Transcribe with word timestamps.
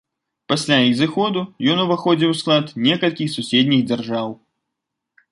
Пасля 0.51 0.77
іх 0.91 0.95
зыходу 1.01 1.43
ён 1.73 1.83
уваходзіў 1.83 2.33
у 2.35 2.37
склад 2.39 2.71
некалькіх 2.85 3.29
суседніх 3.35 3.83
дзяржаў. 3.91 4.33